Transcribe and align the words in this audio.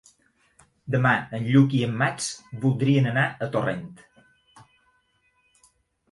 Demà 0.93 1.09
en 1.39 1.43
Lluc 1.49 1.73
i 1.79 1.81
en 1.87 1.91
Max 1.99 2.29
voldrien 2.63 3.09
anar 3.11 3.25
a 3.47 3.51
Torrent. 3.57 3.83